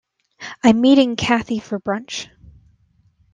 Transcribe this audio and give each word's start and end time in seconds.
I'm 0.63 0.81
meeting 0.81 1.15
Kathy 1.15 1.59
for 1.59 1.79
brunch. 1.79 2.27